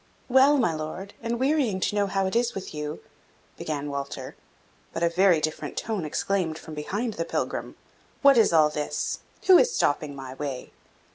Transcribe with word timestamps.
"Well, 0.29 0.57
my 0.57 0.73
Lord, 0.73 1.13
and 1.21 1.39
wearying 1.39 1.79
to 1.81 1.93
know 1.95 2.07
how 2.07 2.25
it 2.25 2.35
is 2.35 2.55
with 2.55 2.73
you" 2.73 3.01
began 3.59 3.91
Walter 3.91 4.35
but 4.93 5.03
a 5.03 5.09
very 5.09 5.39
different 5.39 5.77
tone 5.77 6.05
exclaimed 6.05 6.57
from 6.57 6.73
behind 6.73 7.13
the 7.13 7.23
pilgrim, 7.23 7.75
"What 8.23 8.35
is 8.35 8.51
all 8.51 8.69
this? 8.71 9.19
Who 9.43 9.59
is 9.59 9.71
stopping 9.75 10.15
my 10.15 10.33
way? 10.33 10.71